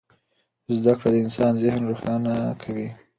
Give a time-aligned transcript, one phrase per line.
[0.75, 2.89] زده کړه د انسان ذهن روښانه کوي.